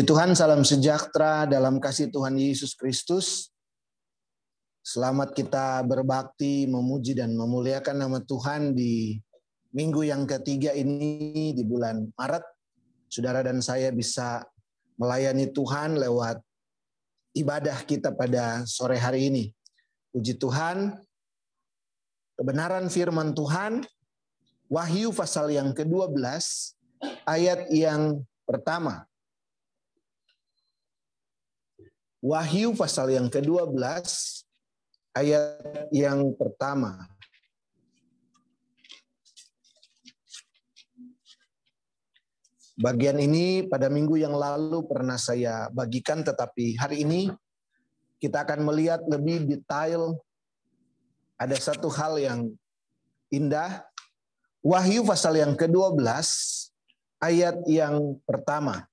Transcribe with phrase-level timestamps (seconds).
[0.00, 3.52] Puji Tuhan, salam sejahtera dalam kasih Tuhan Yesus Kristus.
[4.80, 9.20] Selamat kita berbakti, memuji dan memuliakan nama Tuhan di
[9.76, 12.40] minggu yang ketiga ini di bulan Maret.
[13.12, 14.40] Saudara dan saya bisa
[14.96, 16.40] melayani Tuhan lewat
[17.36, 19.52] ibadah kita pada sore hari ini.
[20.16, 20.96] Puji Tuhan,
[22.40, 23.84] kebenaran firman Tuhan,
[24.72, 26.24] Wahyu pasal yang ke-12,
[27.28, 29.09] ayat yang pertama.
[32.20, 33.80] Wahyu pasal yang ke-12
[35.16, 37.08] ayat yang pertama.
[42.76, 47.32] Bagian ini pada minggu yang lalu pernah saya bagikan tetapi hari ini
[48.20, 50.20] kita akan melihat lebih detail
[51.40, 52.52] ada satu hal yang
[53.32, 53.80] indah.
[54.60, 56.04] Wahyu pasal yang ke-12
[57.24, 58.84] ayat yang pertama.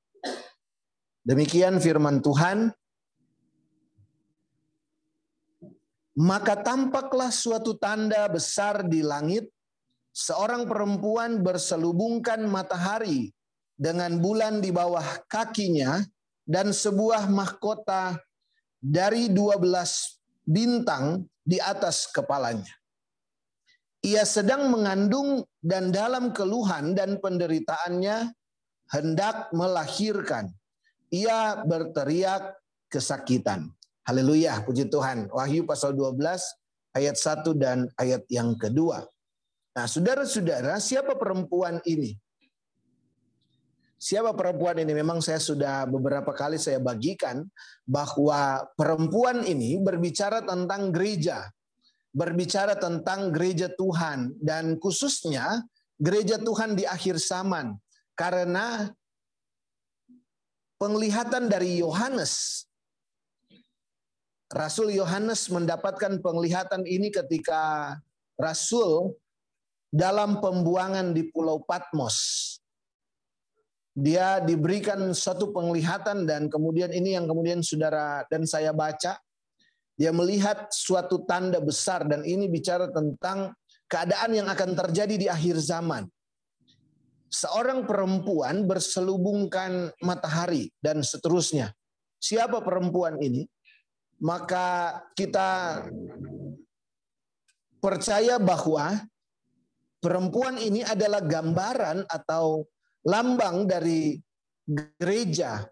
[1.28, 2.72] Demikian firman Tuhan,
[6.18, 9.54] Maka tampaklah suatu tanda besar di langit,
[10.10, 13.30] seorang perempuan berselubungkan matahari
[13.78, 16.02] dengan bulan di bawah kakinya
[16.42, 18.18] dan sebuah mahkota
[18.82, 22.73] dari dua belas bintang di atas kepalanya.
[24.02, 28.34] Ia sedang mengandung dan dalam keluhan dan penderitaannya
[28.90, 30.50] hendak melahirkan.
[31.14, 32.58] Ia berteriak
[32.90, 33.77] kesakitan.
[34.08, 35.28] Haleluya, puji Tuhan.
[35.36, 36.16] Wahyu pasal 12
[36.96, 39.04] ayat 1 dan ayat yang kedua.
[39.76, 42.16] Nah, saudara-saudara, siapa perempuan ini?
[44.00, 44.96] Siapa perempuan ini?
[44.96, 47.44] Memang saya sudah beberapa kali saya bagikan
[47.84, 51.44] bahwa perempuan ini berbicara tentang gereja.
[52.16, 55.67] Berbicara tentang gereja Tuhan dan khususnya
[56.00, 57.76] gereja Tuhan di akhir zaman.
[58.16, 58.88] Karena
[60.80, 62.64] penglihatan dari Yohanes
[64.48, 67.96] Rasul Yohanes mendapatkan penglihatan ini ketika
[68.40, 69.12] Rasul
[69.92, 72.56] dalam pembuangan di Pulau Patmos.
[73.98, 79.20] Dia diberikan satu penglihatan dan kemudian ini yang kemudian saudara dan saya baca.
[79.98, 83.52] Dia melihat suatu tanda besar dan ini bicara tentang
[83.90, 86.06] keadaan yang akan terjadi di akhir zaman.
[87.28, 91.74] Seorang perempuan berselubungkan matahari dan seterusnya.
[92.22, 93.50] Siapa perempuan ini?
[94.22, 95.83] Maka kita
[97.78, 98.98] percaya bahwa
[100.02, 102.66] perempuan ini adalah gambaran atau
[103.05, 104.17] lambang dari
[104.66, 105.64] gereja.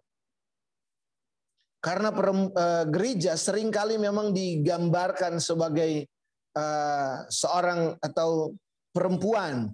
[1.82, 6.10] Karena uh, gereja sering kali memang digambarkan sebagai
[6.58, 8.58] uh, seorang atau
[8.90, 9.70] perempuan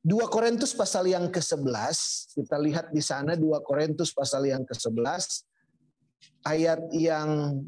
[0.00, 1.98] 2 Korintus pasal yang ke-11,
[2.32, 5.44] kita lihat di sana 2 Korintus pasal yang ke-11
[6.48, 7.60] ayat yang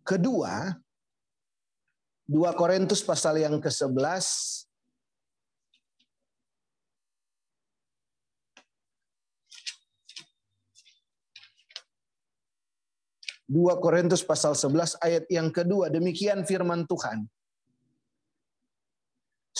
[0.00, 0.80] kedua
[2.24, 4.24] 2 Korintus pasal yang ke-11
[13.50, 17.26] 2 Korintus pasal 11 ayat yang kedua demikian firman Tuhan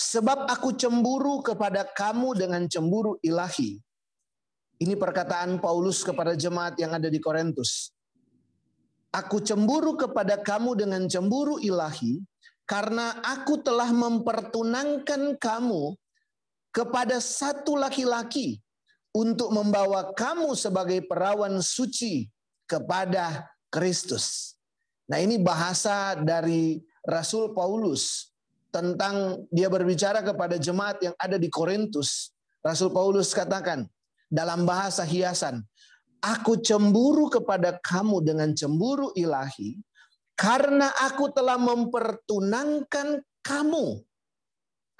[0.01, 3.77] Sebab aku cemburu kepada kamu dengan cemburu ilahi.
[4.81, 7.93] Ini perkataan Paulus kepada jemaat yang ada di Korintus.
[9.13, 12.17] Aku cemburu kepada kamu dengan cemburu ilahi
[12.65, 15.93] karena aku telah mempertunangkan kamu
[16.73, 18.57] kepada satu laki-laki
[19.13, 22.31] untuk membawa kamu sebagai perawan suci
[22.65, 24.57] kepada Kristus.
[25.11, 28.30] Nah, ini bahasa dari Rasul Paulus
[28.71, 32.31] tentang dia berbicara kepada jemaat yang ada di Korintus.
[32.63, 33.87] Rasul Paulus katakan
[34.31, 35.63] dalam bahasa hiasan,
[36.21, 39.81] Aku cemburu kepada kamu dengan cemburu ilahi
[40.37, 44.05] karena aku telah mempertunangkan kamu.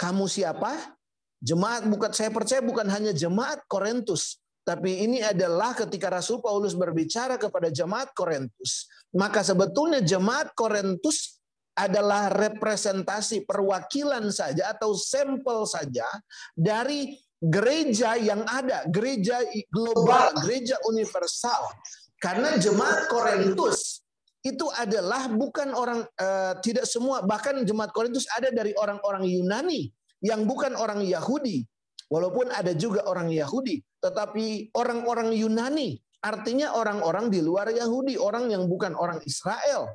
[0.01, 0.97] Kamu siapa?
[1.41, 7.41] Jemaat bukan saya percaya bukan hanya jemaat Korintus, tapi ini adalah ketika Rasul Paulus berbicara
[7.41, 11.40] kepada jemaat Korintus, maka sebetulnya jemaat Korintus
[11.81, 16.05] adalah representasi perwakilan saja atau sampel saja
[16.53, 19.41] dari gereja yang ada, gereja
[19.73, 21.73] global, gereja universal.
[22.21, 24.05] Karena jemaat Korintus
[24.45, 29.89] itu adalah bukan orang uh, tidak semua bahkan jemaat Korintus ada dari orang-orang Yunani
[30.21, 31.65] yang bukan orang Yahudi.
[32.11, 38.69] Walaupun ada juga orang Yahudi, tetapi orang-orang Yunani artinya orang-orang di luar Yahudi, orang yang
[38.69, 39.95] bukan orang Israel.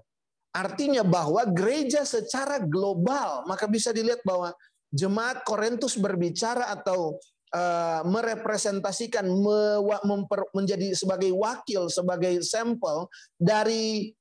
[0.55, 4.55] Artinya bahwa gereja secara global, maka bisa dilihat bahwa
[4.87, 7.19] jemaat Korintus berbicara atau
[7.51, 9.27] uh, merepresentasikan
[10.55, 14.15] menjadi sebagai wakil sebagai sampel dari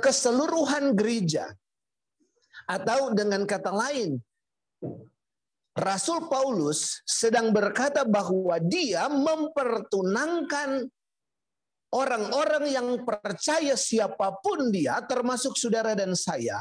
[0.00, 1.52] keseluruhan gereja.
[2.64, 4.16] Atau dengan kata lain
[5.72, 10.84] Rasul Paulus sedang berkata bahwa dia mempertunangkan
[11.92, 16.58] orang-orang yang percaya siapa pun dia, termasuk saudara dan saya,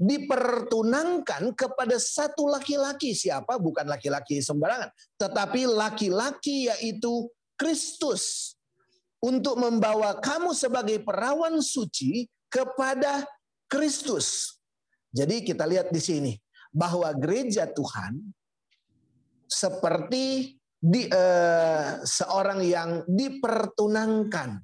[0.00, 3.14] dipertunangkan kepada satu laki-laki.
[3.14, 3.60] Siapa?
[3.60, 4.90] Bukan laki-laki sembarangan,
[5.20, 8.56] tetapi laki-laki yaitu Kristus.
[9.24, 13.24] Untuk membawa kamu sebagai perawan suci kepada
[13.72, 14.60] Kristus.
[15.08, 16.32] Jadi kita lihat di sini
[16.68, 18.20] bahwa gereja Tuhan
[19.48, 24.60] seperti di uh, seorang yang dipertunangkan.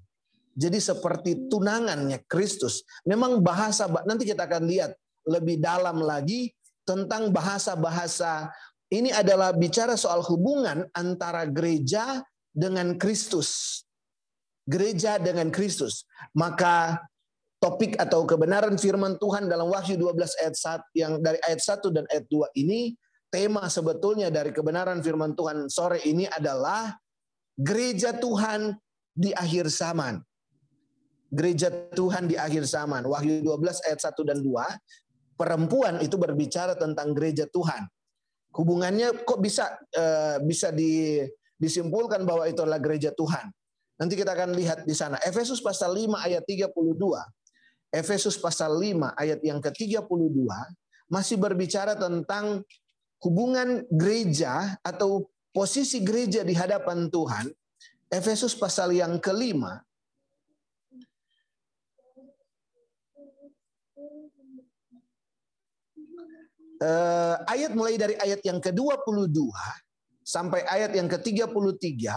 [0.53, 2.85] Jadi seperti tunangannya Kristus.
[3.09, 4.93] Memang bahasa nanti kita akan lihat
[5.25, 6.53] lebih dalam lagi
[6.85, 8.53] tentang bahasa-bahasa
[8.93, 12.21] ini adalah bicara soal hubungan antara gereja
[12.53, 13.81] dengan Kristus.
[14.69, 16.05] Gereja dengan Kristus.
[16.37, 17.01] Maka
[17.65, 20.57] topik atau kebenaran firman Tuhan dalam Wahyu 12 ayat
[20.93, 22.93] 1 yang dari ayat 1 dan ayat 2 ini
[23.31, 26.93] tema sebetulnya dari kebenaran firman Tuhan sore ini adalah
[27.55, 28.75] gereja Tuhan
[29.15, 30.19] di akhir zaman.
[31.31, 33.07] Gereja Tuhan di akhir zaman.
[33.07, 35.39] Wahyu 12 ayat 1 dan 2.
[35.39, 37.87] Perempuan itu berbicara tentang gereja Tuhan.
[38.51, 41.23] Hubungannya kok bisa uh, bisa di,
[41.55, 43.47] disimpulkan bahwa itu adalah gereja Tuhan.
[44.03, 45.23] Nanti kita akan lihat di sana.
[45.23, 46.75] Efesus pasal 5 ayat 32
[47.91, 50.47] Efesus pasal 5 ayat yang ke-32
[51.11, 52.63] masih berbicara tentang
[53.21, 57.49] hubungan gereja atau posisi gereja di hadapan Tuhan.
[58.11, 59.85] Efesus pasal yang kelima
[66.81, 69.53] Uh, ayat mulai dari ayat yang ke-22
[70.25, 72.09] sampai ayat yang ke-33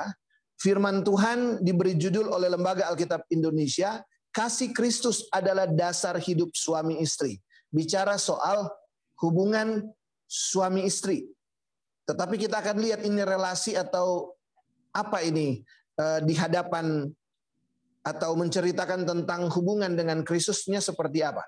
[0.55, 3.99] firman Tuhan diberi judul oleh Lembaga Alkitab Indonesia
[4.31, 7.43] kasih Kristus adalah dasar hidup suami istri.
[7.75, 8.71] Bicara soal
[9.19, 9.83] hubungan
[10.33, 11.29] suami istri.
[12.09, 14.33] Tetapi kita akan lihat ini relasi atau
[14.89, 15.61] apa ini
[16.01, 17.05] eh, di hadapan
[18.03, 21.45] atau menceritakan tentang hubungan dengan Kristusnya seperti apa.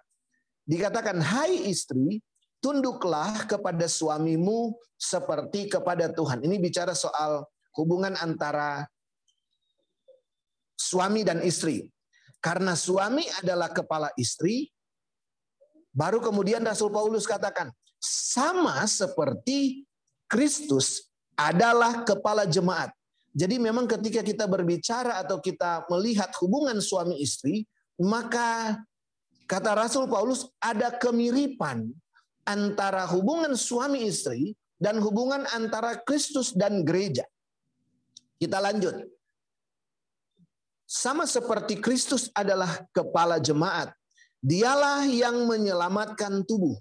[0.64, 2.22] Dikatakan, hai istri,
[2.64, 6.42] tunduklah kepada suamimu seperti kepada Tuhan.
[6.46, 7.44] Ini bicara soal
[7.76, 8.88] hubungan antara
[10.80, 11.84] suami dan istri.
[12.40, 14.72] Karena suami adalah kepala istri,
[15.92, 19.86] baru kemudian Rasul Paulus katakan, sama seperti
[20.26, 22.92] Kristus adalah kepala jemaat.
[23.36, 27.68] Jadi memang ketika kita berbicara atau kita melihat hubungan suami istri,
[28.00, 28.80] maka
[29.44, 31.92] kata Rasul Paulus ada kemiripan
[32.48, 37.28] antara hubungan suami istri dan hubungan antara Kristus dan gereja.
[38.40, 39.04] Kita lanjut.
[40.86, 43.90] Sama seperti Kristus adalah kepala jemaat,
[44.38, 46.78] dialah yang menyelamatkan tubuh.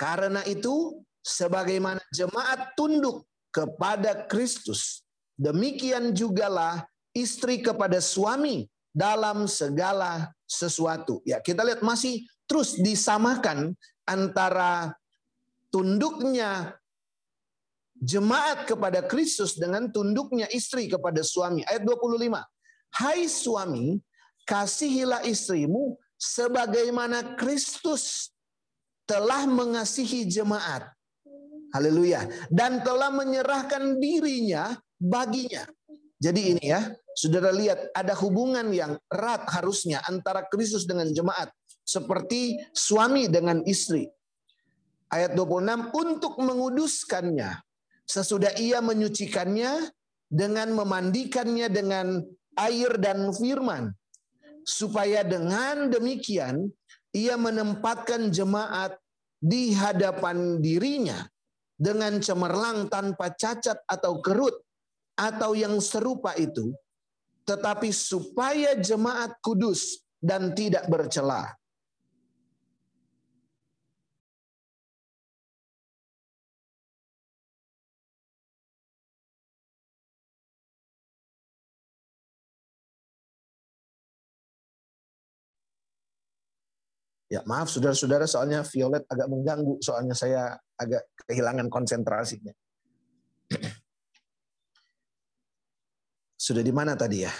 [0.00, 5.04] Karena itu, sebagaimana jemaat tunduk kepada Kristus,
[5.36, 8.64] demikian jugalah istri kepada suami
[8.96, 11.20] dalam segala sesuatu.
[11.28, 13.76] Ya, kita lihat masih terus disamakan
[14.08, 14.96] antara
[15.68, 16.80] tunduknya
[18.00, 21.60] jemaat kepada Kristus dengan tunduknya istri kepada suami.
[21.68, 22.40] Ayat 25.
[22.90, 24.00] Hai suami,
[24.48, 28.32] kasihilah istrimu sebagaimana Kristus
[29.10, 30.86] telah mengasihi jemaat.
[31.74, 32.30] Haleluya.
[32.46, 35.66] Dan telah menyerahkan dirinya baginya.
[36.22, 41.50] Jadi ini ya, saudara lihat ada hubungan yang erat harusnya antara Kristus dengan jemaat.
[41.82, 44.06] Seperti suami dengan istri.
[45.10, 47.58] Ayat 26, untuk menguduskannya.
[48.06, 49.90] Sesudah ia menyucikannya
[50.30, 52.22] dengan memandikannya dengan
[52.54, 53.90] air dan firman.
[54.62, 56.70] Supaya dengan demikian
[57.12, 58.94] ia menempatkan jemaat
[59.40, 61.26] di hadapan dirinya
[61.80, 64.54] dengan cemerlang tanpa cacat atau kerut
[65.16, 66.72] atau yang serupa itu,
[67.44, 71.59] tetapi supaya jemaat kudus dan tidak bercela.
[87.30, 92.50] Ya maaf saudara-saudara soalnya Violet agak mengganggu soalnya saya agak kehilangan konsentrasinya.
[96.50, 97.30] Sudah di mana tadi ya?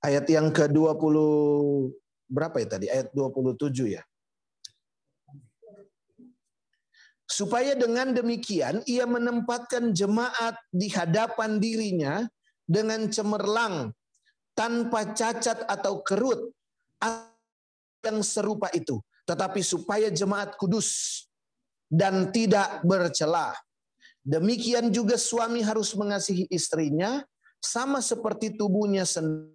[0.00, 1.16] Ayat yang ke-20
[2.32, 2.86] berapa ya tadi?
[2.88, 4.02] Ayat 27 ya.
[7.28, 12.24] Supaya dengan demikian ia menempatkan jemaat di hadapan dirinya
[12.66, 13.94] dengan cemerlang
[14.52, 16.50] tanpa cacat atau kerut
[18.02, 18.98] yang serupa itu.
[19.26, 21.22] Tetapi supaya jemaat kudus
[21.90, 23.54] dan tidak bercela.
[24.26, 27.22] Demikian juga suami harus mengasihi istrinya
[27.62, 29.54] sama seperti tubuhnya sendiri.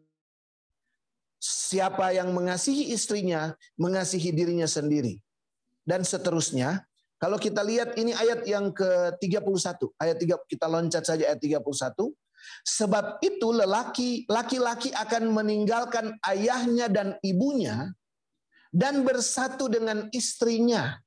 [1.41, 5.18] Siapa yang mengasihi istrinya, mengasihi dirinya sendiri.
[5.82, 6.86] Dan seterusnya,
[7.18, 12.13] kalau kita lihat ini ayat yang ke-31, ayat 3 kita loncat saja ayat 31.
[12.65, 17.93] Sebab itu lelaki laki-laki akan meninggalkan ayahnya dan ibunya
[18.71, 21.01] dan bersatu dengan istrinya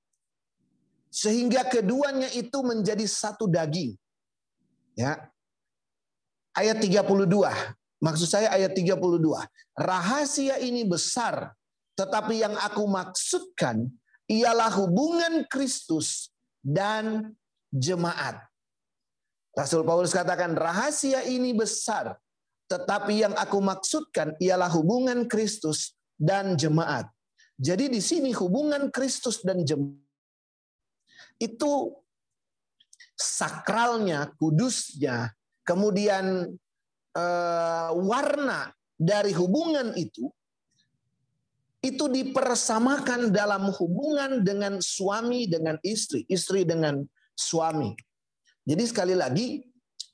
[1.14, 3.94] sehingga keduanya itu menjadi satu daging.
[4.98, 5.30] Ya.
[6.58, 7.30] Ayat 32.
[8.02, 9.22] Maksud saya ayat 32.
[9.78, 11.54] Rahasia ini besar,
[11.94, 13.86] tetapi yang aku maksudkan
[14.26, 17.34] ialah hubungan Kristus dan
[17.70, 18.42] jemaat.
[19.54, 22.18] Rasul Paulus katakan rahasia ini besar,
[22.66, 27.06] tetapi yang aku maksudkan ialah hubungan Kristus dan jemaat.
[27.54, 30.02] Jadi di sini hubungan Kristus dan jemaat
[31.38, 31.94] itu
[33.14, 35.30] sakralnya, kudusnya,
[35.62, 36.50] kemudian
[37.14, 40.30] eh, warna dari hubungan itu
[41.84, 47.04] itu dipersamakan dalam hubungan dengan suami dengan istri, istri dengan
[47.36, 47.92] suami.
[48.64, 49.60] Jadi sekali lagi,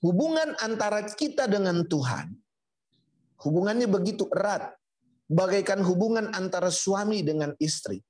[0.02, 2.34] hubungan antara kita dengan Tuhan,
[3.46, 4.74] hubungannya begitu erat,
[5.30, 8.02] bagaikan hubungan antara suami dengan istri.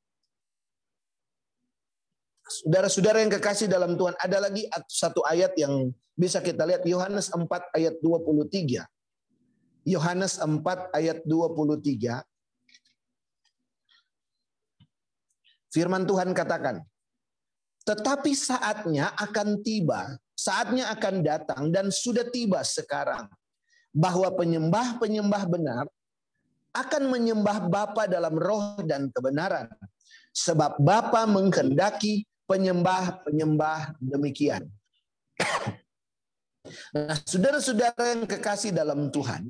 [2.50, 7.46] Saudara-saudara yang kekasih dalam Tuhan, ada lagi satu ayat yang bisa kita lihat, Yohanes 4
[7.76, 8.88] ayat 23.
[9.86, 12.24] Yohanes 4 ayat 23.
[15.70, 16.82] Firman Tuhan katakan,
[17.86, 23.28] tetapi saatnya akan tiba, saatnya akan datang dan sudah tiba sekarang
[23.92, 25.84] bahwa penyembah-penyembah benar
[26.72, 29.66] akan menyembah Bapa dalam roh dan kebenaran.
[30.30, 34.64] Sebab Bapa menghendaki penyembah-penyembah demikian.
[36.94, 39.48] Nah, saudara-saudara yang kekasih dalam Tuhan,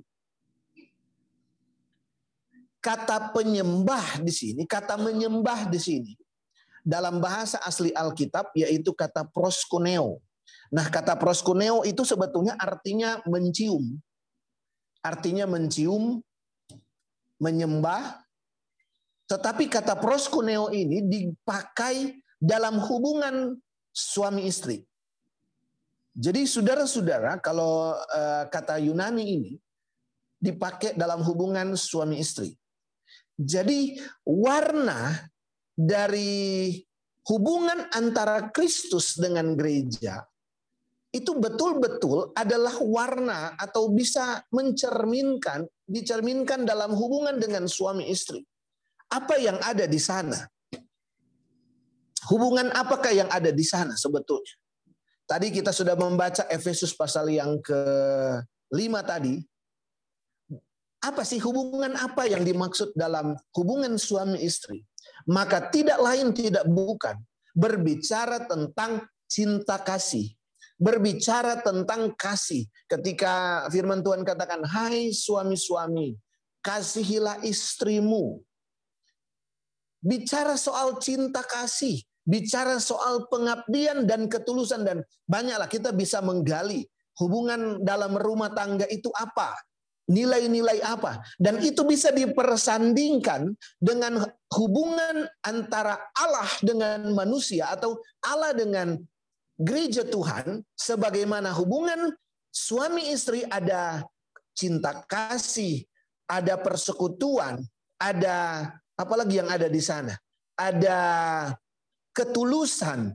[2.80, 6.12] kata penyembah di sini, kata menyembah di sini
[6.80, 10.22] dalam bahasa asli Alkitab yaitu kata proskuneo.
[10.70, 13.98] Nah, kata proskuneo itu sebetulnya artinya mencium.
[15.02, 16.22] Artinya mencium,
[17.42, 18.22] menyembah.
[19.26, 23.58] Tetapi kata proskuneo ini dipakai dalam hubungan
[23.90, 24.86] suami istri.
[26.14, 29.52] Jadi saudara-saudara, kalau uh, kata Yunani ini
[30.38, 32.54] dipakai dalam hubungan suami istri.
[33.34, 35.16] Jadi warna
[35.74, 36.76] dari
[37.26, 40.29] hubungan antara Kristus dengan gereja
[41.10, 48.46] itu betul-betul adalah warna atau bisa mencerminkan, dicerminkan dalam hubungan dengan suami istri.
[49.10, 50.38] Apa yang ada di sana?
[52.30, 54.54] Hubungan apakah yang ada di sana sebetulnya?
[55.26, 59.42] Tadi kita sudah membaca Efesus pasal yang ke-5 tadi,
[61.00, 64.86] apa sih hubungan apa yang dimaksud dalam hubungan suami istri?
[65.26, 67.18] Maka tidak lain tidak bukan
[67.50, 70.30] berbicara tentang cinta kasih.
[70.80, 72.64] Berbicara tentang kasih.
[72.88, 76.16] Ketika firman Tuhan katakan, "Hai suami-suami,
[76.64, 78.40] kasihilah istrimu."
[80.00, 86.88] Bicara soal cinta kasih, bicara soal pengabdian dan ketulusan dan banyaklah kita bisa menggali
[87.20, 89.52] hubungan dalam rumah tangga itu apa
[90.10, 94.26] nilai-nilai apa dan itu bisa dipersandingkan dengan
[94.58, 98.98] hubungan antara Allah dengan manusia atau Allah dengan
[99.60, 102.16] gereja Tuhan sebagaimana hubungan
[102.48, 104.02] suami istri ada
[104.56, 105.84] cinta kasih,
[106.24, 107.60] ada persekutuan,
[108.00, 110.16] ada apalagi yang ada di sana?
[110.56, 110.98] Ada
[112.16, 113.12] ketulusan,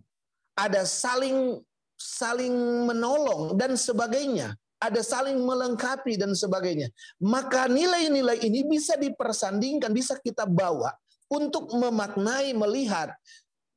[0.57, 1.61] ada saling
[1.97, 2.53] saling
[2.85, 4.53] menolong dan sebagainya
[4.85, 6.91] ada saling melengkapi dan sebagainya.
[7.17, 10.93] Maka nilai-nilai ini bisa dipersandingkan, bisa kita bawa
[11.31, 13.09] untuk memaknai, melihat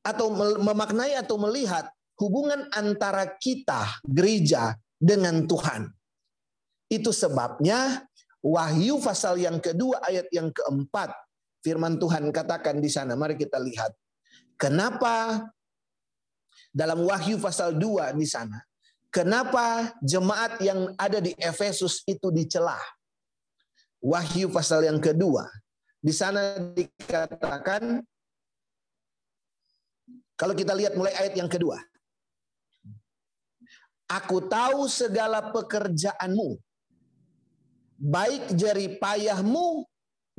[0.05, 0.29] atau
[0.61, 5.89] memaknai atau melihat hubungan antara kita gereja dengan Tuhan.
[6.91, 8.05] Itu sebabnya
[8.39, 11.11] Wahyu pasal yang kedua ayat yang keempat
[11.59, 13.19] firman Tuhan katakan di sana.
[13.19, 13.91] Mari kita lihat.
[14.55, 15.43] Kenapa
[16.71, 18.59] dalam Wahyu pasal 2 di sana
[19.09, 22.77] Kenapa jemaat yang ada di Efesus itu dicela?
[24.05, 25.49] Wahyu pasal yang kedua.
[25.97, 28.05] Di sana dikatakan
[30.37, 31.81] kalau kita lihat mulai ayat yang kedua.
[34.09, 36.57] Aku tahu segala pekerjaanmu,
[38.01, 39.85] baik jeri payahmu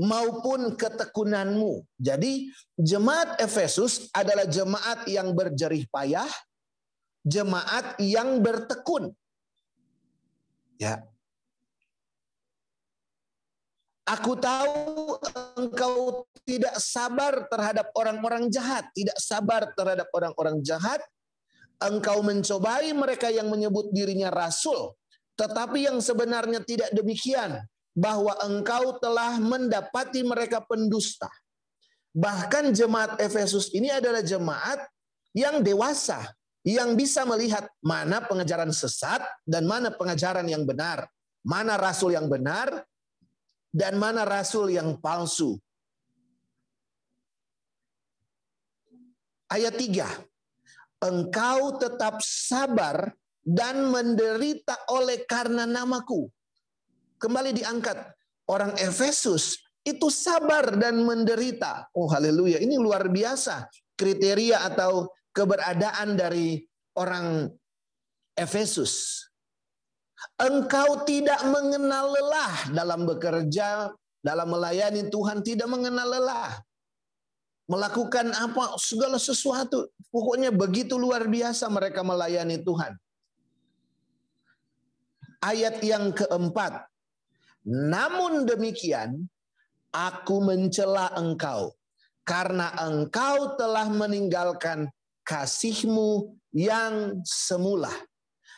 [0.00, 1.86] maupun ketekunanmu.
[1.94, 6.26] Jadi jemaat Efesus adalah jemaat yang berjerih payah,
[7.22, 9.12] jemaat yang bertekun.
[10.80, 11.04] Ya.
[14.10, 15.14] Aku tahu
[15.54, 20.98] engkau tidak sabar terhadap orang-orang jahat, tidak sabar terhadap orang-orang jahat,
[21.80, 24.94] engkau mencobai mereka yang menyebut dirinya rasul,
[25.34, 27.64] tetapi yang sebenarnya tidak demikian,
[27.96, 31.26] bahwa engkau telah mendapati mereka pendusta.
[32.14, 34.82] Bahkan jemaat Efesus ini adalah jemaat
[35.34, 36.26] yang dewasa,
[36.66, 41.08] yang bisa melihat mana pengajaran sesat dan mana pengajaran yang benar,
[41.40, 42.84] mana rasul yang benar
[43.72, 45.56] dan mana rasul yang palsu.
[49.50, 50.29] Ayat 3
[51.00, 56.28] engkau tetap sabar dan menderita oleh karena namaku.
[57.20, 57.96] Kembali diangkat.
[58.50, 61.86] Orang Efesus itu sabar dan menderita.
[61.94, 63.70] Oh haleluya, ini luar biasa.
[63.94, 66.58] Kriteria atau keberadaan dari
[66.98, 67.46] orang
[68.34, 69.24] Efesus.
[70.36, 73.88] Engkau tidak mengenal lelah dalam bekerja,
[74.20, 76.60] dalam melayani Tuhan, tidak mengenal lelah
[77.70, 79.86] melakukan apa segala sesuatu.
[80.10, 82.98] Pokoknya begitu luar biasa mereka melayani Tuhan.
[85.38, 86.90] Ayat yang keempat.
[87.62, 89.30] Namun demikian,
[89.94, 91.70] aku mencela engkau
[92.26, 94.90] karena engkau telah meninggalkan
[95.22, 97.94] kasihmu yang semula.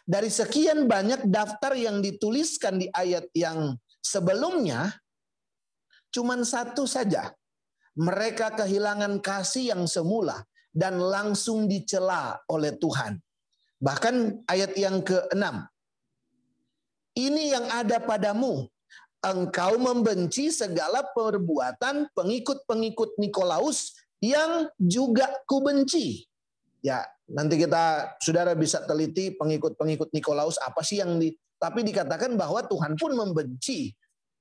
[0.03, 4.91] Dari sekian banyak daftar yang dituliskan di ayat yang sebelumnya,
[6.11, 7.31] cuman satu saja
[7.99, 13.21] mereka kehilangan kasih yang semula dan langsung dicela oleh Tuhan.
[13.83, 15.45] Bahkan ayat yang ke-6.
[17.13, 18.65] Ini yang ada padamu.
[19.23, 26.27] Engkau membenci segala perbuatan pengikut-pengikut Nikolaus yang juga kubenci.
[26.83, 32.67] Ya, nanti kita saudara bisa teliti pengikut-pengikut Nikolaus apa sih yang di tapi dikatakan bahwa
[32.67, 33.95] Tuhan pun membenci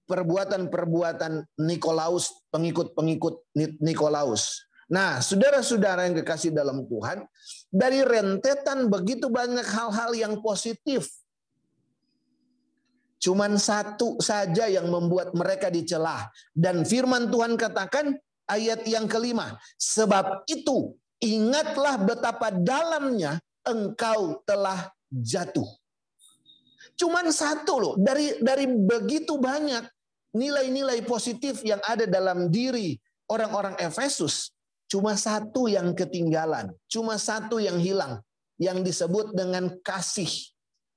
[0.10, 4.70] perbuatan-perbuatan Nikolaus, pengikut-pengikut Nikolaus.
[4.92, 7.24] Nah, saudara-saudara yang kekasih dalam Tuhan,
[7.72, 11.08] dari rentetan begitu banyak hal-hal yang positif.
[13.22, 16.28] Cuman satu saja yang membuat mereka dicela.
[16.52, 18.18] Dan firman Tuhan katakan
[18.50, 19.56] ayat yang kelima.
[19.80, 25.81] Sebab itu ingatlah betapa dalamnya engkau telah jatuh.
[27.02, 29.82] Cuman satu loh, dari dari begitu banyak
[30.38, 32.94] nilai-nilai positif yang ada dalam diri
[33.26, 34.54] orang-orang Efesus,
[34.86, 38.22] cuma satu yang ketinggalan, cuma satu yang hilang,
[38.62, 40.30] yang disebut dengan kasih.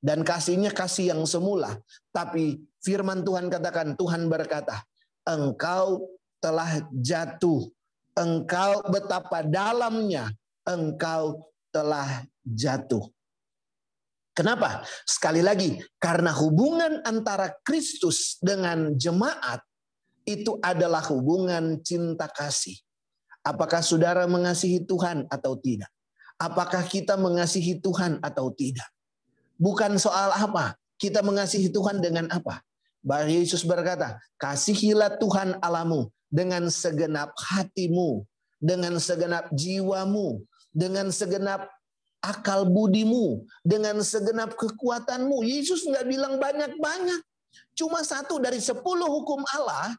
[0.04, 1.80] Dan kasihnya kasih yang semula.
[2.12, 4.84] Tapi firman Tuhan katakan, Tuhan berkata,
[5.24, 6.12] engkau
[6.44, 7.64] telah jatuh.
[8.12, 10.28] Engkau betapa dalamnya
[10.68, 13.04] engkau telah jatuh.
[14.34, 14.82] Kenapa?
[15.06, 19.62] Sekali lagi, karena hubungan antara Kristus dengan jemaat
[20.26, 22.74] itu adalah hubungan cinta kasih.
[23.46, 25.86] Apakah saudara mengasihi Tuhan atau tidak?
[26.34, 28.90] Apakah kita mengasihi Tuhan atau tidak?
[29.54, 32.58] Bukan soal apa, kita mengasihi Tuhan dengan apa.
[33.04, 38.26] Bahwa Yesus berkata, kasihilah Tuhan alamu dengan segenap hatimu,
[38.58, 40.42] dengan segenap jiwamu,
[40.74, 41.70] dengan segenap
[42.24, 45.44] akal budimu, dengan segenap kekuatanmu.
[45.44, 47.20] Yesus nggak bilang banyak-banyak.
[47.76, 49.92] Cuma satu dari sepuluh hukum Allah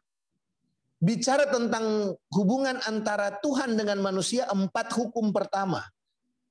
[1.06, 5.86] bicara tentang hubungan antara Tuhan dengan manusia empat hukum pertama.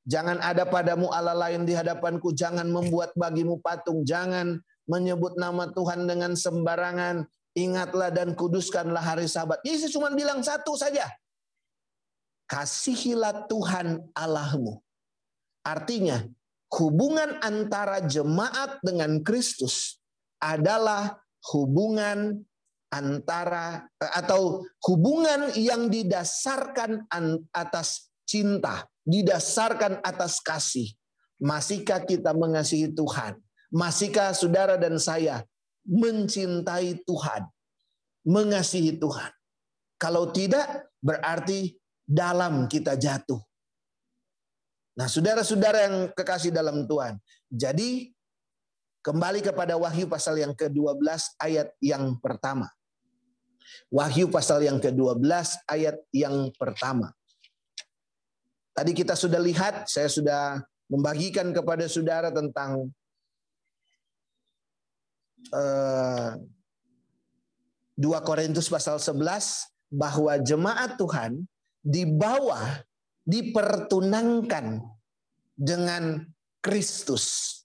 [0.04, 6.04] Jangan ada padamu Allah lain di hadapanku, jangan membuat bagimu patung, jangan menyebut nama Tuhan
[6.04, 7.24] dengan sembarangan,
[7.56, 9.64] ingatlah dan kuduskanlah hari sabat.
[9.64, 11.08] Yesus cuma bilang satu saja.
[12.44, 14.83] Kasihilah Tuhan Allahmu.
[15.64, 16.20] Artinya,
[16.76, 19.98] hubungan antara jemaat dengan Kristus
[20.36, 21.16] adalah
[21.50, 22.44] hubungan
[22.92, 27.08] antara atau hubungan yang didasarkan
[27.50, 30.94] atas cinta, didasarkan atas kasih.
[31.42, 33.34] Masihkah kita mengasihi Tuhan?
[33.74, 35.42] Masihkah saudara dan saya
[35.82, 37.42] mencintai Tuhan,
[38.22, 39.34] mengasihi Tuhan?
[39.98, 41.74] Kalau tidak, berarti
[42.06, 43.40] dalam kita jatuh.
[44.94, 47.18] Nah, saudara-saudara yang kekasih dalam Tuhan.
[47.50, 48.14] Jadi,
[49.02, 51.02] kembali kepada Wahyu pasal yang ke-12
[51.42, 52.70] ayat yang pertama.
[53.90, 55.18] Wahyu pasal yang ke-12
[55.66, 57.10] ayat yang pertama.
[58.74, 62.90] Tadi kita sudah lihat, saya sudah membagikan kepada saudara tentang
[65.50, 66.30] eh,
[67.98, 69.18] 2 Korintus pasal 11
[69.90, 71.46] bahwa jemaat Tuhan
[71.82, 72.82] di bawah
[73.24, 74.80] dipertunangkan
[75.56, 76.24] dengan
[76.60, 77.56] Kristus.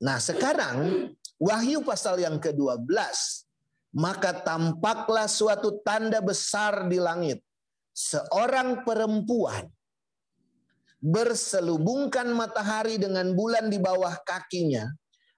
[0.00, 2.88] Nah, sekarang Wahyu pasal yang ke-12
[3.96, 7.40] maka tampaklah suatu tanda besar di langit.
[7.96, 9.64] Seorang perempuan
[11.00, 14.84] berselubungkan matahari dengan bulan di bawah kakinya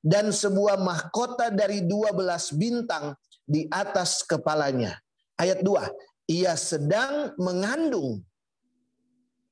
[0.03, 3.15] dan sebuah mahkota dari dua belas bintang
[3.47, 4.99] di atas kepalanya.
[5.39, 8.27] Ayat 2, ia sedang mengandung.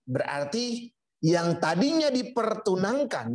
[0.06, 0.86] Berarti
[1.26, 3.34] yang tadinya dipertunangkan,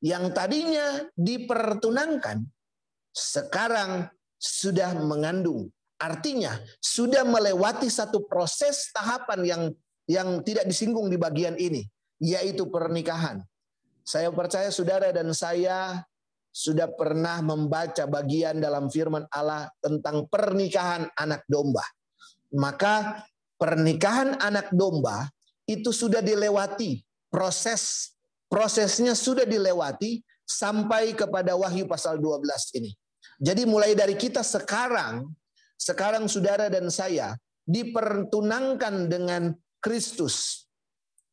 [0.00, 2.40] yang tadinya dipertunangkan,
[3.12, 4.08] sekarang
[4.40, 5.68] sudah mengandung.
[6.00, 9.62] Artinya sudah melewati satu proses tahapan yang
[10.04, 11.84] yang tidak disinggung di bagian ini,
[12.20, 13.40] yaitu pernikahan.
[14.04, 16.04] Saya percaya saudara dan saya
[16.54, 21.82] sudah pernah membaca bagian dalam firman Allah tentang pernikahan anak domba.
[22.54, 23.24] Maka
[23.56, 25.30] pernikahan anak domba
[25.64, 27.00] itu sudah dilewati
[27.32, 28.14] proses
[28.54, 32.94] prosesnya sudah dilewati sampai kepada Wahyu pasal 12 ini.
[33.42, 35.26] Jadi mulai dari kita sekarang
[35.74, 37.34] sekarang saudara dan saya
[37.66, 39.50] dipertunangkan dengan
[39.82, 40.68] Kristus.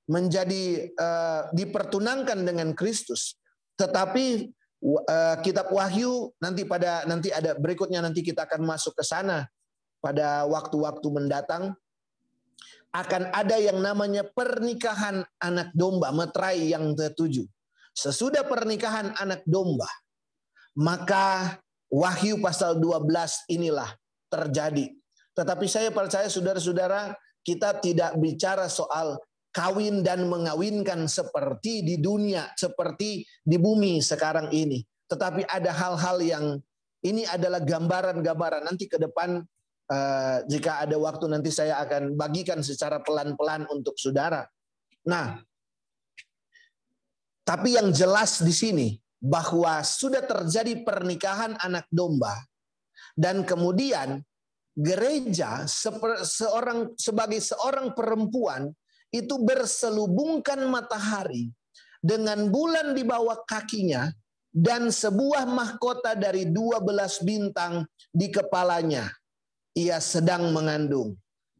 [0.10, 3.38] Menjadi uh, dipertunangkan dengan Kristus.
[3.77, 4.49] Tetapi
[4.81, 9.45] uh, kitab Wahyu nanti pada nanti ada berikutnya nanti kita akan masuk ke sana
[10.01, 11.77] pada waktu-waktu mendatang
[12.91, 17.47] akan ada yang namanya pernikahan anak domba metrai yang ketujuh.
[17.91, 19.88] Sesudah pernikahan anak domba,
[20.75, 21.60] maka
[21.91, 23.91] Wahyu pasal 12 inilah
[24.32, 24.95] terjadi.
[25.36, 27.12] Tetapi saya percaya saudara-saudara,
[27.43, 29.19] kita tidak bicara soal
[29.51, 34.80] kawin dan mengawinkan seperti di dunia, seperti di bumi sekarang ini.
[35.12, 36.45] Tetapi ada hal-hal yang
[37.04, 38.63] ini adalah gambaran-gambaran.
[38.71, 39.43] Nanti ke depan
[39.91, 44.47] uh, jika ada waktu nanti saya akan bagikan secara pelan-pelan untuk saudara.
[45.04, 45.43] Nah,
[47.43, 48.88] tapi yang jelas di sini
[49.19, 52.34] bahwa sudah terjadi pernikahan anak domba
[53.13, 54.23] dan kemudian
[54.71, 55.67] gereja
[56.23, 58.71] seorang sebagai seorang perempuan
[59.12, 61.51] itu berselubungkan matahari
[61.99, 64.10] dengan bulan di bawah kakinya
[64.51, 69.08] dan sebuah mahkota dari dua belas bintang di kepalanya.
[69.77, 71.15] Ia sedang mengandung.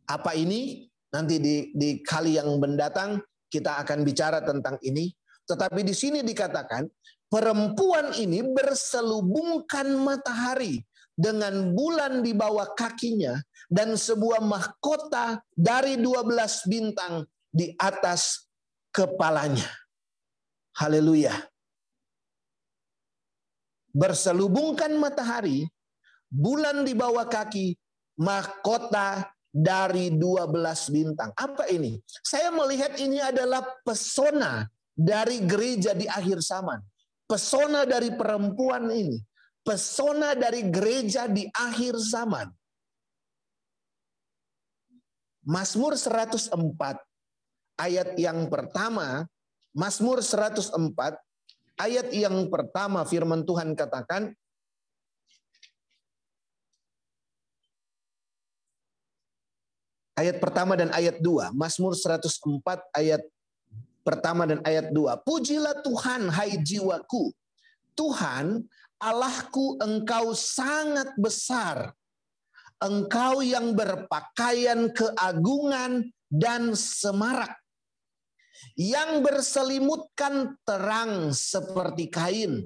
[0.08, 0.92] Apa ini?
[1.12, 3.20] Nanti di, di kali yang mendatang
[3.52, 5.12] kita akan bicara tentang ini.
[5.44, 6.88] Tetapi di sini dikatakan
[7.28, 10.80] perempuan ini berselubungkan matahari
[11.12, 13.36] dengan bulan di bawah kakinya
[13.68, 18.48] dan sebuah mahkota dari 12 bintang di atas
[18.96, 19.68] kepalanya.
[20.80, 21.36] Haleluya.
[23.92, 25.68] Berselubungkan matahari,
[26.32, 27.76] bulan di bawah kaki,
[28.20, 31.36] mahkota dari 12 bintang.
[31.36, 32.00] Apa ini?
[32.24, 36.80] Saya melihat ini adalah pesona dari gereja di akhir zaman.
[37.28, 39.20] Pesona dari perempuan ini.
[39.62, 42.48] Pesona dari gereja di akhir zaman.
[45.42, 46.54] Mazmur 104
[47.82, 49.26] ayat yang pertama,
[49.74, 50.70] Mazmur 104
[51.82, 54.38] ayat yang pertama firman Tuhan katakan
[60.22, 62.30] ayat pertama dan ayat dua, Mazmur 104
[62.94, 63.26] ayat
[64.06, 65.18] pertama dan ayat dua.
[65.18, 67.34] Pujilah Tuhan hai jiwaku.
[67.98, 68.62] Tuhan
[69.02, 71.90] Allahku engkau sangat besar.
[72.82, 77.62] Engkau yang berpakaian keagungan dan semarak
[78.78, 82.66] yang berselimutkan terang seperti kain,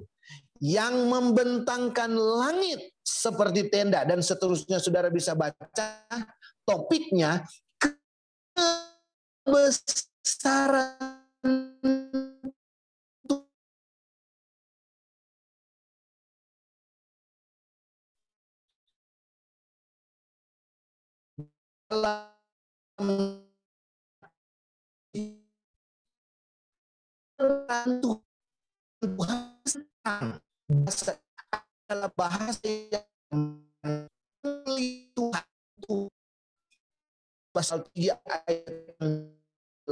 [0.63, 5.87] yang membentangkan langit seperti tenda dan seterusnya saudara bisa baca
[6.65, 7.45] topiknya
[9.45, 10.97] kebesaran
[21.85, 22.33] dalam
[28.01, 31.13] Tuhan bahasa
[31.85, 33.05] adalah bahasa yang
[35.13, 35.54] Tuhan
[37.55, 39.87] pasal 3 ayat 18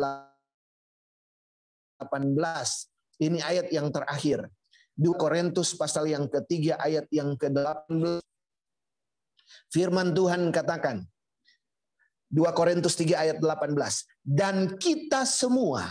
[3.23, 4.51] ini ayat yang terakhir
[4.99, 8.19] 2 Korintus pasal yang ketiga ayat yang ke-18
[9.71, 11.07] firman Tuhan katakan
[12.35, 13.79] 2 Korintus 3 ayat 18
[14.27, 15.87] dan kita semua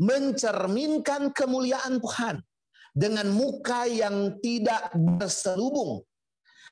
[0.00, 2.40] mencerminkan kemuliaan Tuhan
[2.96, 6.02] dengan muka yang tidak berselubung.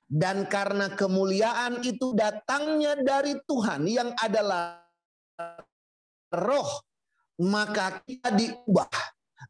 [0.08, 4.80] Dan karena kemuliaan itu datangnya dari Tuhan yang adalah
[6.32, 6.80] roh,
[7.44, 8.88] maka kita diubah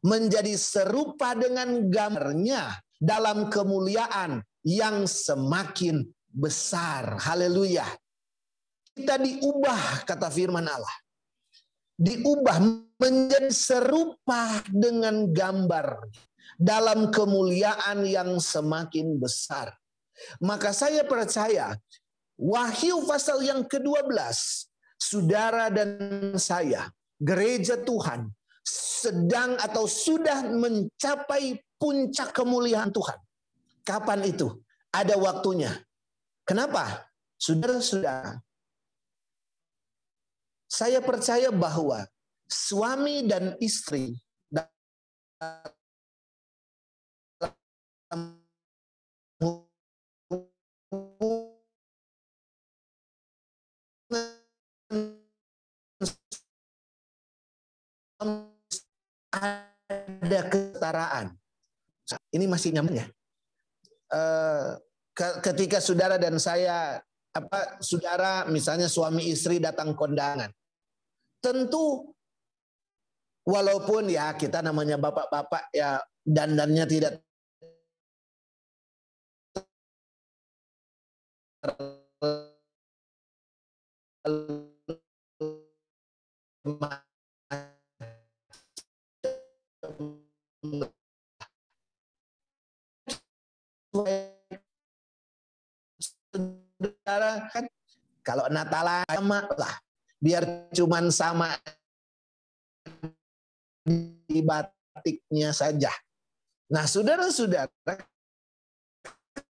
[0.03, 7.15] menjadi serupa dengan gambarnya dalam kemuliaan yang semakin besar.
[7.23, 7.87] Haleluya.
[8.99, 10.95] Kita diubah, kata firman Allah.
[11.95, 12.59] Diubah
[12.99, 16.03] menjadi serupa dengan gambar
[16.59, 19.71] dalam kemuliaan yang semakin besar.
[20.43, 21.75] Maka saya percaya
[22.39, 24.15] Wahyu pasal yang ke-12,
[24.95, 26.87] saudara dan saya,
[27.19, 28.31] gereja Tuhan
[28.63, 33.19] sedang atau sudah mencapai puncak kemuliaan Tuhan.
[33.83, 34.55] Kapan itu?
[34.95, 35.83] Ada waktunya.
[36.47, 37.11] Kenapa?
[37.35, 38.39] Saudara-saudara,
[40.71, 42.07] saya percaya bahwa
[42.47, 44.15] suami dan istri
[50.89, 51.53] ada
[60.49, 61.37] kesetaraan.
[62.33, 63.05] Ini masih nyaman ya?
[64.09, 64.81] Uh,
[65.45, 66.97] ketika saudara dan saya
[67.29, 70.49] apa saudara misalnya suami istri datang kondangan
[71.37, 72.09] tentu
[73.45, 77.21] walaupun ya kita namanya bapak-bapak ya dandannya tidak
[81.59, 81.75] kan
[98.23, 99.75] kalau Natalan sama lah
[100.23, 101.51] biar cuman sama
[104.29, 105.89] di batiknya saja.
[106.69, 107.97] Nah, saudara-saudara,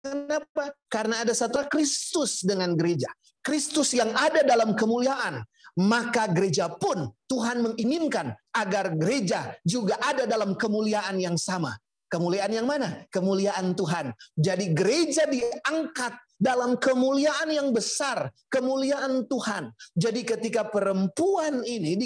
[0.08, 0.72] kenapa?
[0.88, 3.12] Karena ada satu Kristus dengan gereja.
[3.44, 5.44] Kristus yang ada dalam kemuliaan.
[5.78, 11.70] Maka gereja pun Tuhan menginginkan agar gereja juga ada dalam kemuliaan yang sama.
[12.08, 13.04] Kemuliaan yang mana?
[13.12, 14.10] Kemuliaan Tuhan.
[14.34, 19.70] Jadi gereja diangkat dalam kemuliaan yang besar, kemuliaan Tuhan.
[19.92, 21.98] Jadi ketika perempuan ini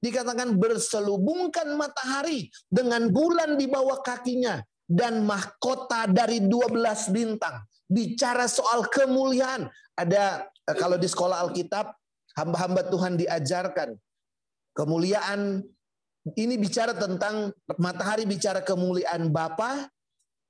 [0.00, 7.62] dikatakan berselubungkan matahari dengan bulan di bawah kakinya dan mahkota dari 12 bintang.
[7.86, 9.70] Bicara soal kemuliaan.
[9.94, 11.94] Ada eh, kalau di sekolah Alkitab
[12.34, 13.94] hamba-hamba Tuhan diajarkan
[14.74, 15.62] kemuliaan
[16.36, 19.88] ini bicara tentang matahari bicara kemuliaan Bapa,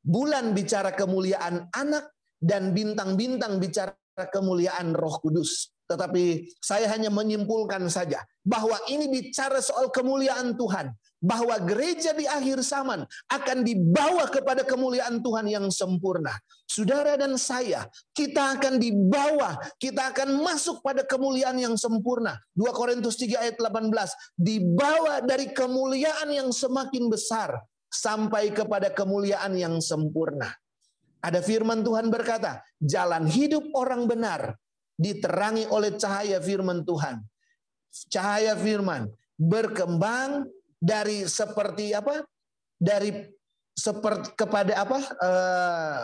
[0.03, 3.94] bulan bicara kemuliaan anak, dan bintang-bintang bicara
[4.33, 5.70] kemuliaan Roh Kudus.
[5.87, 12.64] Tetapi saya hanya menyimpulkan saja bahwa ini bicara soal kemuliaan Tuhan bahwa gereja di akhir
[12.64, 16.33] zaman akan dibawa kepada kemuliaan Tuhan yang sempurna.
[16.64, 17.85] Saudara dan saya,
[18.16, 22.40] kita akan dibawa, kita akan masuk pada kemuliaan yang sempurna.
[22.56, 23.92] 2 Korintus 3 ayat 18,
[24.40, 27.52] dibawa dari kemuliaan yang semakin besar
[27.92, 30.48] sampai kepada kemuliaan yang sempurna.
[31.20, 34.56] Ada firman Tuhan berkata, jalan hidup orang benar
[34.96, 37.20] diterangi oleh cahaya firman Tuhan.
[38.09, 40.44] Cahaya firman berkembang
[40.81, 42.25] dari seperti apa?
[42.81, 43.12] Dari
[43.77, 44.99] seperti kepada apa?
[45.21, 46.01] Uh,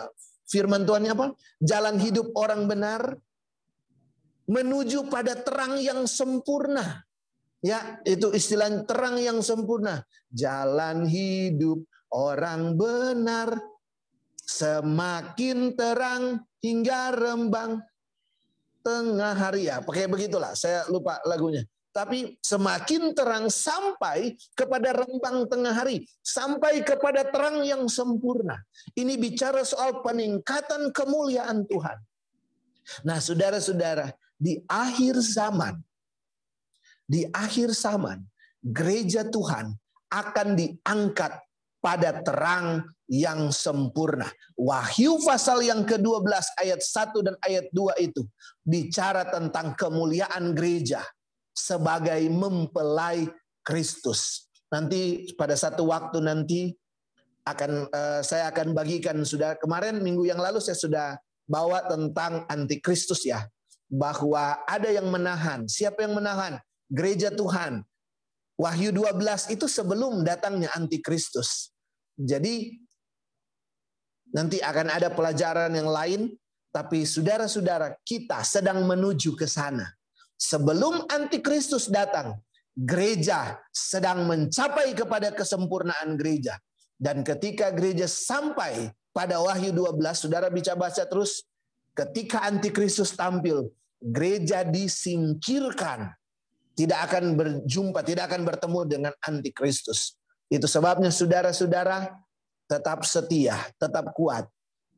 [0.47, 1.33] firman Tuhan apa?
[1.59, 3.17] Jalan hidup orang benar
[4.47, 7.03] menuju pada terang yang sempurna.
[7.59, 10.05] Ya, itu istilah terang yang sempurna.
[10.31, 13.59] Jalan hidup orang benar
[14.47, 17.83] semakin terang hingga rembang
[18.85, 19.83] tengah hari ya.
[19.83, 20.55] Pakai begitulah.
[20.55, 21.67] Saya lupa lagunya.
[21.97, 28.61] Tapi semakin terang sampai kepada rembang tengah hari, sampai kepada terang yang sempurna.
[28.93, 31.97] Ini bicara soal peningkatan kemuliaan Tuhan.
[33.01, 35.81] Nah, saudara-saudara, di akhir zaman,
[37.09, 38.21] di akhir zaman,
[38.61, 39.73] gereja Tuhan
[40.13, 41.33] akan diangkat
[41.81, 44.29] pada terang yang sempurna.
[44.53, 48.21] Wahyu pasal yang ke-12 ayat 1 dan ayat 2 itu
[48.61, 51.01] bicara tentang kemuliaan gereja
[51.57, 53.25] sebagai mempelai
[53.65, 54.45] Kristus.
[54.69, 56.69] Nanti pada satu waktu nanti
[57.49, 61.07] akan uh, saya akan bagikan sudah kemarin minggu yang lalu saya sudah
[61.47, 63.47] bawa tentang antikristus ya
[63.89, 65.65] bahwa ada yang menahan.
[65.65, 66.59] Siapa yang menahan?
[66.91, 67.81] Gereja Tuhan.
[68.59, 71.71] Wahyu 12 itu sebelum datangnya antikristus.
[72.19, 72.75] Jadi
[74.35, 76.21] nanti akan ada pelajaran yang lain
[76.73, 79.96] tapi saudara-saudara kita sedang menuju ke sana.
[80.37, 82.37] Sebelum antikristus datang,
[82.77, 86.61] gereja sedang mencapai kepada kesempurnaan gereja.
[86.97, 89.97] Dan ketika gereja sampai pada Wahyu 12,
[90.29, 91.41] saudara bicara baca terus,
[91.97, 96.13] ketika antikristus tampil, gereja disingkirkan.
[96.77, 100.13] Tidak akan berjumpa, tidak akan bertemu dengan antikristus.
[100.45, 102.13] Itu sebabnya saudara-saudara
[102.69, 104.45] tetap setia, tetap kuat.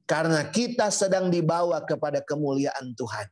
[0.04, 3.28] Karena kita sedang dibawa kepada kemuliaan Tuhan.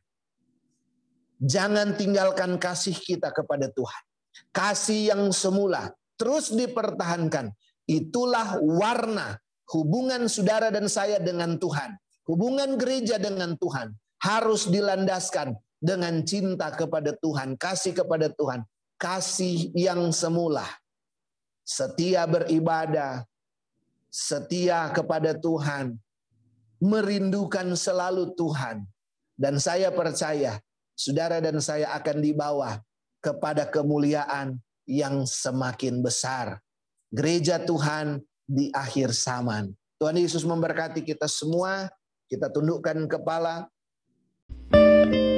[1.38, 4.02] Jangan tinggalkan kasih kita kepada Tuhan.
[4.50, 7.54] Kasih yang semula terus dipertahankan.
[7.88, 9.38] Itulah warna
[9.72, 11.96] hubungan saudara dan saya dengan Tuhan.
[12.28, 18.66] Hubungan gereja dengan Tuhan harus dilandaskan dengan cinta kepada Tuhan, kasih kepada Tuhan,
[19.00, 20.66] kasih yang semula.
[21.64, 23.24] Setia beribadah,
[24.12, 25.96] setia kepada Tuhan,
[26.82, 28.84] merindukan selalu Tuhan.
[29.38, 30.58] Dan saya percaya,
[30.98, 32.82] saudara dan saya akan dibawa
[33.22, 36.58] kepada kemuliaan yang semakin besar.
[37.14, 39.70] Gereja Tuhan di akhir zaman.
[40.02, 41.86] Tuhan Yesus memberkati kita semua.
[42.26, 43.70] Kita tundukkan kepala.
[44.68, 45.37] thank you